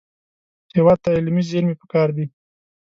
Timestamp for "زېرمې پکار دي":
1.49-2.25